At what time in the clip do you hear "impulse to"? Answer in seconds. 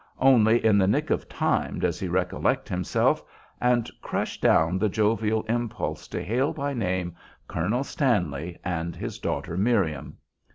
5.43-6.23